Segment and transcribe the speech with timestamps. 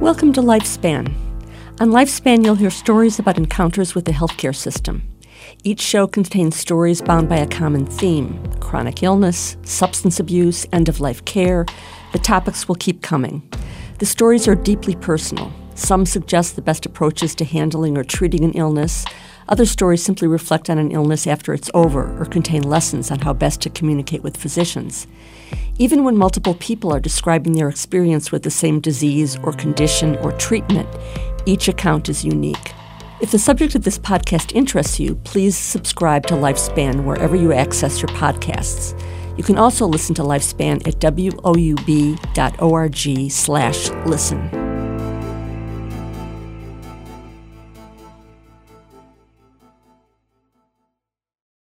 [0.00, 1.12] Welcome to Lifespan.
[1.80, 5.02] On Lifespan, you'll hear stories about encounters with the healthcare system.
[5.64, 11.00] Each show contains stories bound by a common theme chronic illness, substance abuse, end of
[11.00, 11.64] life care.
[12.12, 13.42] The topics will keep coming.
[13.98, 15.50] The stories are deeply personal.
[15.74, 19.06] Some suggest the best approaches to handling or treating an illness.
[19.48, 23.32] Other stories simply reflect on an illness after it's over or contain lessons on how
[23.32, 25.06] best to communicate with physicians.
[25.78, 30.32] Even when multiple people are describing their experience with the same disease or condition or
[30.32, 30.88] treatment,
[31.46, 32.72] each account is unique.
[33.20, 38.02] If the subject of this podcast interests you, please subscribe to Lifespan wherever you access
[38.02, 39.00] your podcasts.
[39.38, 42.20] You can also listen to Lifespan at woub.org
[43.30, 44.65] slash listen.